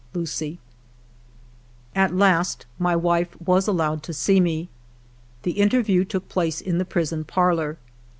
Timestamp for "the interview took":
5.43-6.27